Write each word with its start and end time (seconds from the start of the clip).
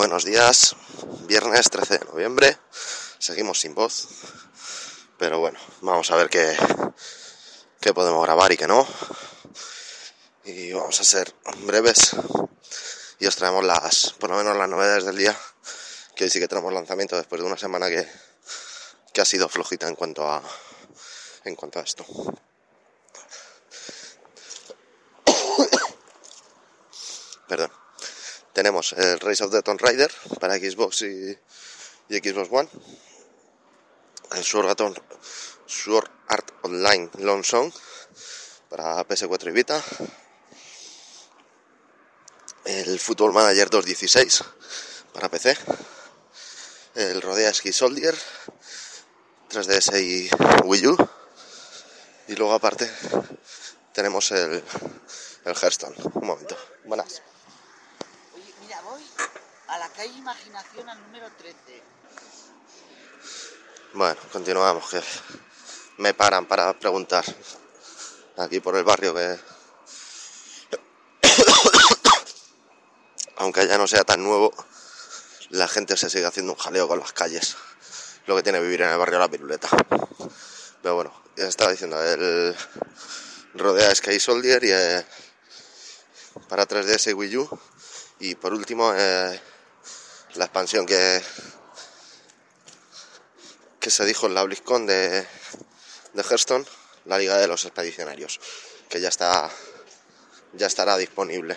Buenos 0.00 0.24
días, 0.24 0.76
viernes 1.26 1.68
13 1.68 1.98
de 1.98 2.04
noviembre, 2.06 2.56
seguimos 3.18 3.60
sin 3.60 3.74
voz, 3.74 4.08
pero 5.18 5.40
bueno, 5.40 5.58
vamos 5.82 6.10
a 6.10 6.16
ver 6.16 6.30
qué, 6.30 6.56
qué 7.82 7.92
podemos 7.92 8.24
grabar 8.24 8.50
y 8.50 8.56
qué 8.56 8.66
no. 8.66 8.88
Y 10.44 10.72
vamos 10.72 10.98
a 10.98 11.04
ser 11.04 11.34
breves. 11.66 12.16
Y 13.18 13.26
os 13.26 13.36
traemos 13.36 13.62
las, 13.62 14.14
por 14.18 14.30
lo 14.30 14.38
menos 14.38 14.56
las 14.56 14.70
novedades 14.70 15.04
del 15.04 15.18
día, 15.18 15.38
que 16.16 16.24
hoy 16.24 16.30
sí 16.30 16.40
que 16.40 16.48
tenemos 16.48 16.72
lanzamiento 16.72 17.16
después 17.16 17.42
de 17.42 17.46
una 17.46 17.58
semana 17.58 17.90
que, 17.90 18.08
que 19.12 19.20
ha 19.20 19.26
sido 19.26 19.50
flojita 19.50 19.86
en 19.86 19.96
cuanto 19.96 20.26
a, 20.26 20.42
en 21.44 21.54
cuanto 21.56 21.78
a 21.78 21.82
esto. 21.82 22.06
Perdón 27.46 27.70
tenemos 28.60 28.92
el 28.92 29.18
Race 29.20 29.42
of 29.42 29.50
the 29.50 29.62
Tomb 29.62 29.80
Raider 29.80 30.12
para 30.38 30.58
Xbox 30.58 31.00
y, 31.00 31.34
Xbox 32.10 32.48
One, 32.50 32.68
el 34.32 34.44
Sword 34.44 34.68
Art, 36.28 36.50
Online 36.60 37.08
Long 37.20 37.42
Song 37.42 37.72
para 38.68 39.02
PS4 39.08 39.48
y 39.48 39.52
Vita, 39.52 39.82
el 42.66 43.00
Football 43.00 43.32
Manager 43.32 43.70
216 43.70 44.44
para 45.14 45.30
PC, 45.30 45.56
el 46.96 47.22
Rodea 47.22 47.54
Ski 47.54 47.72
Soldier 47.72 48.14
3DS 49.48 50.02
y 50.02 50.28
Wii 50.66 50.86
U, 50.86 51.08
y 52.28 52.36
luego 52.36 52.52
aparte 52.52 52.90
tenemos 53.94 54.30
el, 54.32 54.62
el 55.46 55.54
Hearthstone. 55.54 55.96
Un 56.12 56.26
momento, 56.26 56.58
buenas 56.84 57.22
a 59.70 59.78
la 59.78 59.88
calle 59.90 60.18
Imaginación 60.18 60.88
al 60.88 61.00
número 61.00 61.30
13. 61.38 61.56
Bueno, 63.92 64.20
continuamos, 64.32 64.90
que 64.90 65.00
me 65.98 66.12
paran 66.12 66.46
para 66.46 66.76
preguntar 66.76 67.24
aquí 68.38 68.58
por 68.58 68.76
el 68.76 68.82
barrio 68.82 69.14
que... 69.14 69.38
Aunque 73.36 73.68
ya 73.68 73.78
no 73.78 73.86
sea 73.86 74.02
tan 74.02 74.24
nuevo, 74.24 74.52
la 75.50 75.68
gente 75.68 75.96
se 75.96 76.10
sigue 76.10 76.26
haciendo 76.26 76.52
un 76.52 76.58
jaleo 76.58 76.88
con 76.88 76.98
las 76.98 77.12
calles. 77.12 77.56
Lo 78.26 78.34
que 78.34 78.42
tiene 78.42 78.60
vivir 78.60 78.82
en 78.82 78.90
el 78.90 78.98
barrio 78.98 79.20
la 79.20 79.30
piruleta. 79.30 79.68
Pero 80.82 80.96
bueno, 80.96 81.22
ya 81.36 81.46
estaba 81.46 81.70
diciendo, 81.70 82.02
el 82.02 82.56
Rodea 83.54 83.94
Sky 83.94 84.18
Soldier 84.18 84.64
y 84.64 84.72
eh, 84.72 85.06
para 86.48 86.66
3DS 86.66 87.10
y 87.10 87.14
Wii 87.14 87.36
U. 87.36 87.60
Y 88.18 88.34
por 88.34 88.52
último, 88.52 88.92
eh, 88.94 89.40
la 90.34 90.44
expansión 90.44 90.86
que, 90.86 91.22
que 93.80 93.90
se 93.90 94.04
dijo 94.04 94.26
en 94.26 94.34
la 94.34 94.42
BlizzCon 94.42 94.86
de, 94.86 95.26
de 96.12 96.22
Hearthstone, 96.22 96.64
la 97.06 97.18
Liga 97.18 97.36
de 97.38 97.46
los 97.46 97.64
Expedicionarios, 97.64 98.40
que 98.88 99.00
ya 99.00 99.08
está 99.08 99.50
ya 100.52 100.66
estará 100.66 100.96
disponible. 100.96 101.56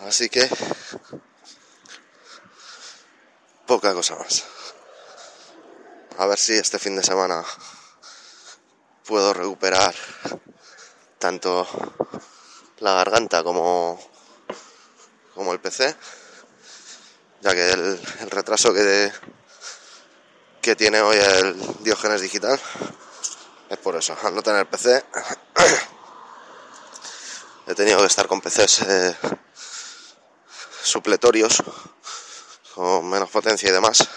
Así 0.00 0.28
que 0.28 0.48
poca 3.66 3.92
cosa 3.94 4.16
más. 4.16 4.44
A 6.18 6.26
ver 6.26 6.38
si 6.38 6.54
este 6.54 6.78
fin 6.78 6.96
de 6.96 7.02
semana 7.02 7.44
puedo 9.06 9.32
recuperar 9.32 9.94
tanto 11.18 11.66
la 12.78 12.94
garganta 12.94 13.42
como 13.42 14.00
como 15.34 15.52
el 15.52 15.60
PC 15.60 15.96
ya 17.44 17.54
que 17.54 17.72
el, 17.72 18.00
retraso 18.30 18.72
que, 18.72 19.12
que 20.62 20.74
tiene 20.74 21.02
hoy 21.02 21.18
el 21.18 21.84
Diógenes 21.84 22.22
digital 22.22 22.58
es 23.68 23.78
por 23.78 23.96
eso, 23.96 24.16
al 24.22 24.34
no 24.34 24.42
tener 24.42 24.66
PC 24.66 25.04
he 27.66 27.74
tenido 27.74 27.98
que 27.98 28.06
estar 28.06 28.26
con 28.28 28.40
PCs 28.40 28.80
eh, 28.82 29.16
supletorios 30.82 31.62
con 32.74 33.10
menos 33.10 33.28
potencia 33.30 33.68
y 33.68 33.72
demás. 33.72 34.08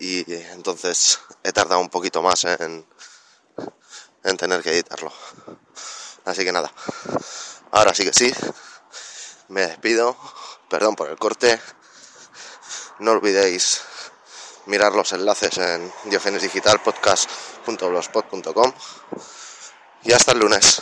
Y 0.00 0.34
entonces 0.34 1.20
he 1.44 1.52
tardado 1.52 1.80
un 1.80 1.90
poquito 1.90 2.22
más 2.22 2.44
en 2.44 2.84
tener 4.36 4.62
que 4.62 4.72
editarlo. 4.72 5.12
Así 6.24 6.44
que 6.44 6.52
nada. 6.52 6.72
Ahora 7.70 7.94
sí 7.94 8.04
que 8.04 8.12
sí. 8.12 8.32
Me 9.48 9.66
despido. 9.68 10.16
Perdón 10.68 10.96
por 10.96 11.08
el 11.08 11.18
corte 11.18 11.60
no 13.02 13.12
olvidéis 13.12 13.82
mirar 14.66 14.92
los 14.92 15.12
enlaces 15.12 15.56
en 15.58 15.92
diogenesdigitalpodcast.blogspot.com 16.04 18.72
y 20.04 20.12
hasta 20.12 20.32
el 20.32 20.38
lunes. 20.38 20.80